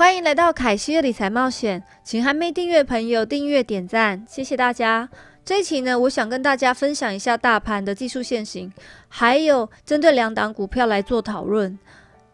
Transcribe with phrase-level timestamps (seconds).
[0.00, 5.06] 欢迎来到凯西的理财冒险，请还没订阅朋友订阅点赞，谢谢大家。
[5.44, 8.72] 这一期呢，我想跟大家分享一下大盘的技术线型，
[9.08, 11.78] 还有针对两档股票来做讨论。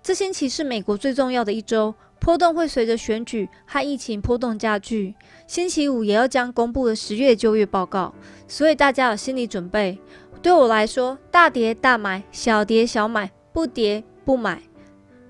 [0.00, 5.16] 这星期是美国最重要的一周，波动会随着选举和疫情波动加剧。
[5.48, 8.14] 星期五也要将公布的十月就业报告，
[8.46, 9.98] 所以大家有心理准备。
[10.40, 14.62] 对我来说，大跌大买，小跌小买，不跌不买。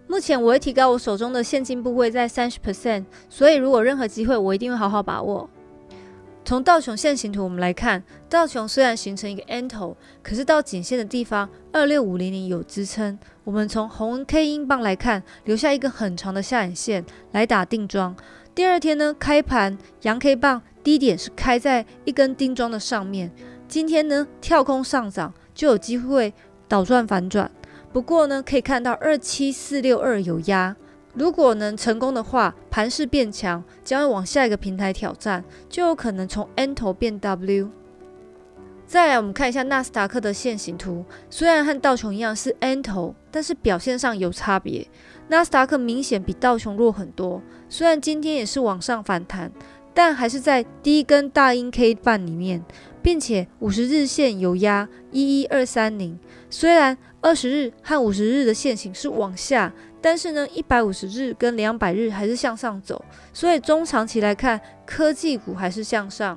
[0.09, 5.48] 目前我会提高我手中的现金部位在三十 percent，所以如果任何机会，我一定会好好把握。
[6.45, 13.19] 从道琼线形图我们来看，道琼虽然形成一个 N 头，可是到颈线的地方二六五零零有支撑。
[13.42, 18.14] 我们从红 K 英镑来看，留下一个很长的下影线来打定桩。
[18.55, 23.33] 第二天呢，开盘阳 K 棒低点是开在一根定桩的上面。
[23.66, 26.33] 今天呢，跳空上涨就有机会
[26.69, 27.50] 倒转反转。
[27.96, 30.77] 不过呢，可以看到二七四六二有压，
[31.14, 37.70] 如果能成功的话，盘势变强，将会往下一个平台挑战，就有可能从 N 头变 W。
[38.86, 44.86] 再来，我们看一下纳斯达克的线形图，虽然和道琼一样是 N 头，但是表现上有差别。
[45.28, 49.50] 纳斯达克明显比道琼弱很多，虽然今天也是往上反弹，
[49.94, 52.62] 但还是在第一根大阴 K 棒里面。
[53.07, 56.19] 并且五十日线有压一一二三零，
[56.51, 66.37] 虽然二十日和五十日的线型是往下，但是呢，一百五十日跟两百日还是向上走，所以中长期来看，科技股还是向上。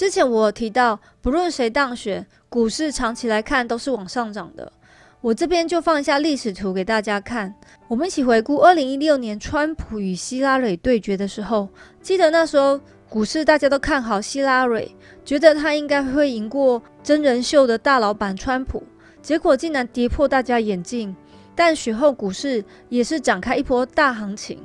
[0.00, 4.72] 之前我提到，不论谁当选，股市长期来看都是往上涨的。
[5.20, 7.54] 我这边就放一下历史图给大家看。
[7.86, 11.68] 我们一起回顾二零一六年川普与希拉蕊对决的时候，
[12.00, 12.80] 记得那时候
[13.10, 14.90] 股市大家都看好希拉蕊，
[15.22, 18.82] 觉得他应该会赢过真人秀的大老板川普，
[19.20, 21.14] 结果竟然跌破大家眼镜。
[21.54, 24.58] 但随后股市也是展开一波大行情。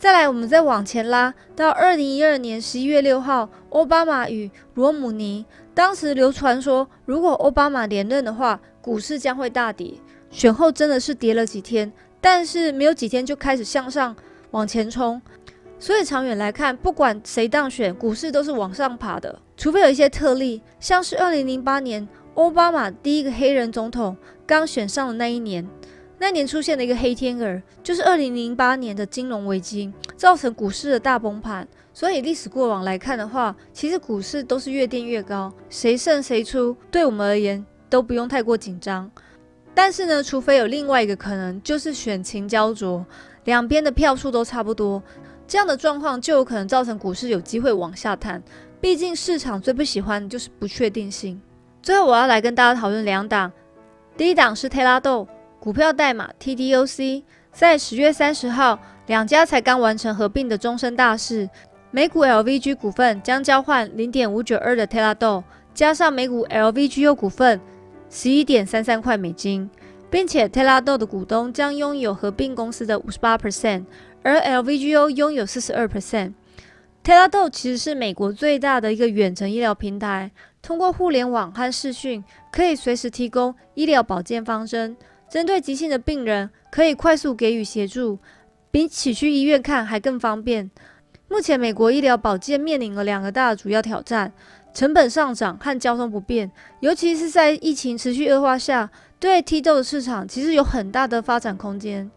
[0.00, 5.44] 再来，我们再往前拉到二零一二年十一月六号，奥巴马与罗姆尼，
[5.74, 9.92] 当时流传说，如果奥巴马连任的话，股市将会大跌。
[10.30, 14.16] 选后真的是跌了几天，但是没有几天就开始向上
[14.52, 15.20] 往前冲。
[15.78, 24.16] 所以长远来看，不管谁当选，股市都是往上爬的，除非有一些特例，像是二零零八年奥巴马第一个黑人总统
[24.46, 25.68] 刚选上的那一年。
[26.22, 31.66] 那年出现了一个黑天鹅，就是二零零八年的金融危机，造成股市的大崩盘。
[31.94, 39.10] 所以历史过往来看的话，其实股市都是越垫越高，谁胜谁出，对我们而言都不用太过紧张。
[39.74, 43.02] 但是呢，除非有另外一个可能，就是选情焦灼，
[43.44, 45.02] 两边的票数都差不多，
[45.48, 48.42] 这样的状况就有可能造成股市有机会往下探。
[48.78, 51.40] 毕竟市场最不喜欢的就是不确定性。
[51.82, 53.50] 最后我要来跟大家讨论两档，
[54.18, 55.26] 第一档是泰拉豆。
[55.60, 57.22] 股票代码 TDOC，
[57.52, 61.50] 在十月三十号，两家才刚完成合并的终身大事，
[61.90, 65.44] 美股 LVG 股份将交换零点五九二的 Telado，
[65.74, 67.60] 加上美股 LVGU 股份
[68.08, 69.68] 十一点三三块美金，
[70.08, 73.84] 并且 Telado 的股东将拥有合并公司的五十八 percent，
[74.22, 76.32] 而 LVGU 拥有四十二 percent。
[77.04, 80.30] Telado 其实是美国最大的一个远程医疗平台，
[80.62, 84.96] 通过互联网和视讯，可以随时提供医疗保健方针。
[85.30, 88.18] 针对急性的病人，可以快速给予协助，
[88.72, 90.68] 比起去医院看还更方便。
[91.28, 94.32] 目前，美国医疗保健面临了两个大的主要挑战：
[94.74, 96.50] 成本上涨和交通不便。
[96.80, 102.10] 尤其是在疫情持续恶化下，对 T 豆的市场其实有很大的发展空间。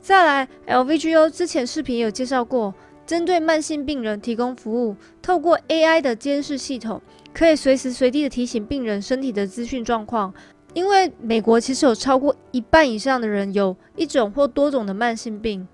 [0.00, 2.72] 再来，LVGO 之前视频有介绍过，
[3.04, 7.02] 针对慢性病人提供服务，透过 AI 的监视系统，
[7.32, 10.32] 可以随时随地的提醒病人身体的资讯状况。
[10.74, 15.66] 因为美国其实有超过一半以上的人有一种或多种的慢性病，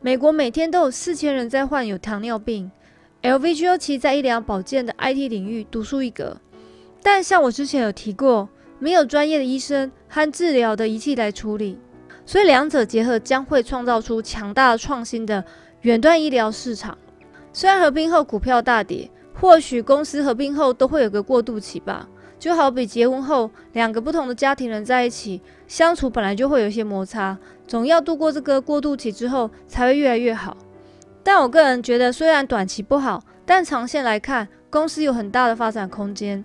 [0.00, 2.70] 美国每天都有四千人在患有糖尿病。
[3.22, 6.36] LVGO 其在医疗保健的 IT 领域独树一格，
[7.02, 8.48] 但像我之前有提过，
[8.78, 11.78] 没有专业的医生和治疗的仪器来处理，
[12.24, 15.44] 所以两者结合将会创造出强大的创新的
[15.82, 16.96] 远端医疗市场。
[17.52, 22.08] 虽然合并后股票大跌，或许公司合并后都会有个过渡期吧。
[22.38, 27.36] 就好比结婚后，两个不同的家庭人在一起相处，本来就会有一些摩擦，
[27.66, 30.56] 总要度过这个过渡期之后，才会越来越好。
[31.22, 36.44] 但我个人觉得，虽然短期不好，但长线来看，公司有很大的发展空间。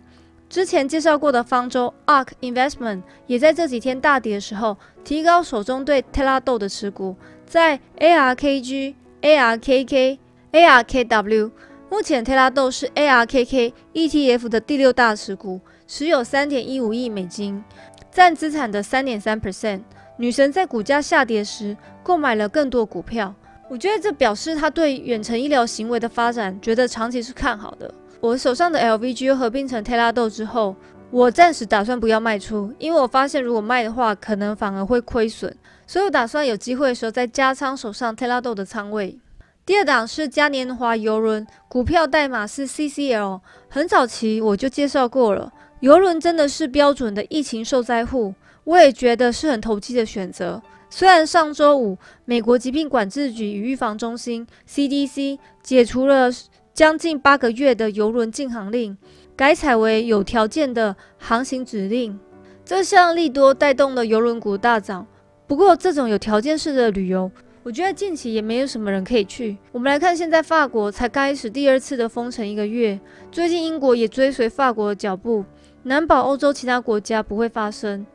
[0.49, 7.15] 之前介绍过的方舟 ARK Investment 也在这几天大跌的时候，提高手中对 Telado 的持股，
[7.45, 10.17] 在 ARKG、ARKK、
[10.51, 11.51] ARKW。
[11.89, 15.59] 目前 Telado 是 ARKK ETF 的第六大持股，
[15.93, 17.61] 持有三点一五亿美金，
[18.09, 19.81] 占资产的三点三 percent。
[20.15, 23.35] 女神在股价下跌时购买了更多股票，
[23.69, 27.93] 我觉得这表示她对远程医疗行为的发展，觉得长期是看好的。
[28.21, 30.77] 我手上的 LVG 合并成 Telado 之后，
[31.09, 35.53] 我暂时打算不要卖出，因为我发现如果卖的话，可能反而会亏损，
[35.85, 39.19] 所以我打算有机会的时候再加仓手上 Telado 的仓位。
[39.65, 45.51] 第二档是嘉年华邮轮，股票代码是 CCL，很早期我就介绍过了。
[45.81, 48.33] 邮轮真的是标准的疫情受灾户，
[48.63, 50.61] 我也觉得是很投机的选择。
[50.89, 56.31] 虽然上周五美国疾病管制局与预防中心 CDC 解除了。
[56.73, 58.97] 将近八个月的游轮禁航令
[59.35, 62.17] 改采为有条件的航行指令，
[62.63, 65.05] 这项利多带动了游轮股大涨。
[65.45, 67.29] 不过，这种有条件式的旅游，
[67.63, 69.57] 我觉得近期也没有什么人可以去。
[69.73, 72.97] 我们来看，现在法国才开始第二次的封城一个月，
[73.29, 75.43] 最近英国也追随法国的脚步，
[75.83, 78.05] 难保欧洲其他国家不会发生。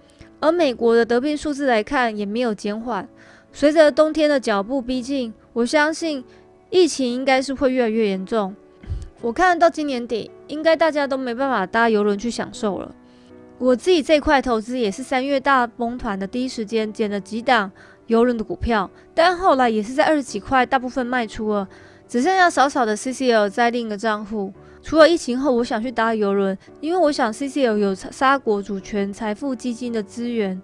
[0.41, 3.09] 而美国的得病数字来看也没有减缓，
[3.53, 6.25] 随着冬天的脚步逼近，我相信。
[6.69, 8.55] 疫情应该是会越来越严重，
[9.21, 12.93] 我看到今年底应该大家都没办法搭游轮去享受了。
[13.59, 17.71] 我自己这块投资也是三月大崩团的第一时间捡了几档
[18.09, 21.69] 游轮的股票，但后来也是在二十几块大部分卖出了，
[22.09, 24.53] 只剩下少少的 CCL 在另一个账户。
[24.83, 30.63] 除了疫情后，我想去搭游轮，因为我想 CCL 有沙国主权财富基金的资源，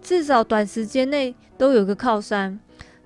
[0.00, 2.58] 至少短时间内都有个靠山。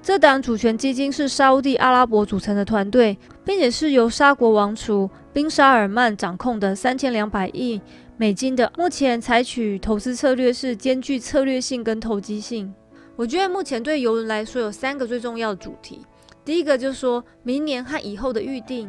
[0.03, 7.81] 这档主权基金是沙地阿拉伯组成的团队，并且是由沙国王储宾沙尔曼掌控的三千两百亿
[8.17, 8.73] 美金的。
[8.79, 12.73] 目前采取投资策略是兼具策略性跟投机性。
[13.17, 16.01] 我觉得目前对游轮来说有三个最重要的主题：
[16.47, 18.89] 第一个就是说明年和以后的预定；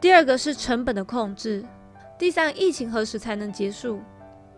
[0.00, 1.62] 第二个是成本的控制；
[2.18, 4.00] 第三，疫情何时才能结束？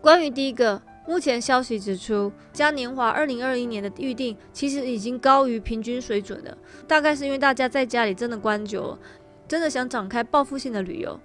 [0.01, 0.83] 关于第一个。
[1.07, 6.57] 目前消息指出，嘉年华二零二一年的预定其实已经高于平均水准了，
[6.89, 8.99] 大概是因为大家在家里真的关久了，
[9.47, 11.21] 真的想展开报复性的旅游。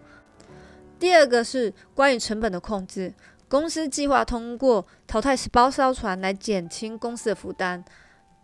[1.00, 3.14] 第二个是关于成本的控制，
[3.48, 7.86] 公司计划通过淘汰十八艘船来减轻公司的负担。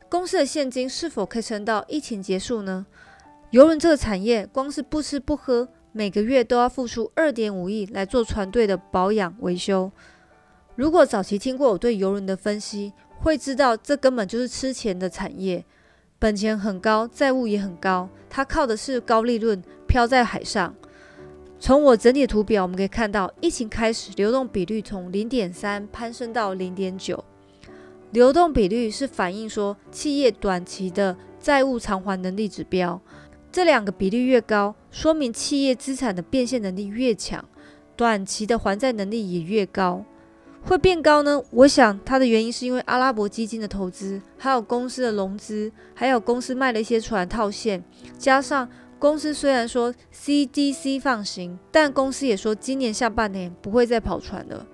[0.10, 2.86] 公司的现金是否可以撑到疫情结束呢？
[3.52, 9.92] 游轮这个产业，光是不吃不喝，每个月都要付出二点五亿来做船队的保养维修。
[10.76, 15.64] 如果早期听过我对游轮的分析，会知道这根本就是吃钱的产业，
[16.20, 20.76] 本钱很高，债务也很高，它靠的是高利润飘在海上。
[21.58, 27.24] 从我整理图表，我们可以看到，疫情开始，流动比率从零点三攀升到零点九。
[28.12, 33.02] 流动比率是反映说企业短期的债务偿还能力指标，
[33.52, 37.44] 这两个比率越高，说明企业资产的变现能力越强，
[37.96, 40.06] 短期的还债能力也越高。
[40.64, 41.40] 会变高呢？
[41.52, 47.84] 我想它的原因是因为阿拉伯基金的投资，还有公司的融资，还有公司卖了一些船套现，
[48.18, 54.66] 加上公司虽然说 CDC 放行，但公司也说今年下半年不会再跑船了。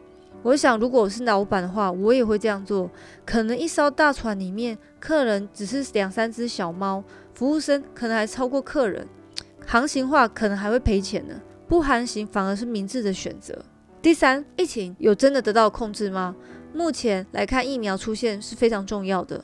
[0.43, 2.89] 我想如果我是老板的话，我也会这样做。
[3.25, 9.07] 可能一艘大船里面客人只是两三只小猫，服务生可能还超过客人，
[9.65, 11.36] 航行话可能还会赔钱呢。
[11.67, 13.57] 不航行反而是明智的选择。
[14.01, 16.36] 第三，疫情有真的得到控制吗？
[16.74, 19.43] 目前来看，疫苗出现是非常重要的。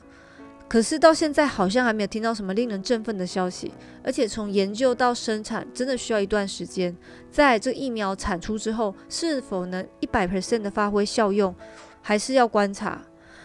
[0.68, 3.72] 可是到现在好像还没有听到什么令人振奋的消息，
[4.02, 6.94] 而且从研究到生产真的需要一段时间。
[7.30, 11.54] 在这疫苗产出之后，是否能一百 percent 的发挥效用，
[12.02, 13.00] 还是要观察。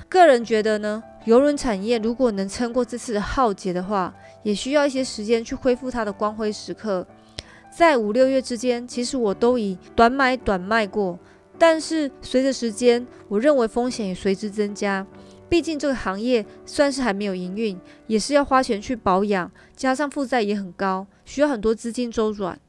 [0.09, 4.13] 个人觉得呢，邮轮产业如果能撑过这次的浩劫的话，
[4.43, 7.07] 也需要一些时间去恢复它的光辉时刻。
[7.75, 11.17] 在五六月之间，其实我都以短买短卖过，
[11.57, 15.07] 但是随着时间，我认为风险也随之增加。
[15.53, 22.59] 毕竟这个行业算是还没有营运，也是要花钱去保养，加上负债也很高，需要很多资金周转。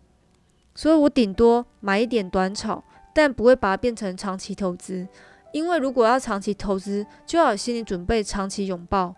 [0.75, 5.09] 所以我顶多买一点短炒，但不会把它变成长期投资，
[5.55, 9.15] 因为如果要长期投资，就要有心理准备，长期拥抱。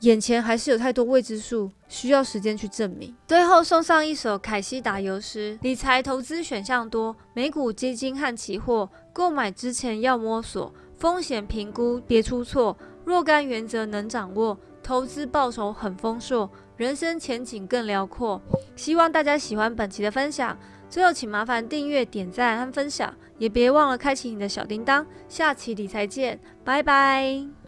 [0.00, 3.12] 眼前还是有太多未知数，需要时间去证明。
[3.26, 10.72] 最后送上一首凯西打油诗：理财投资选项多，美股基金和期货，购买之前要摸索，
[11.04, 18.40] 风险评估别出错，若干原则能掌握，投资报酬很丰硕，人生前景更辽阔。
[18.74, 20.56] 希望大家喜欢本期的分享。
[20.88, 25.06] 最后，请麻烦订阅、点赞和分享，也别忘了开启你的小叮当。
[25.28, 27.63] 下期理财见，拜拜。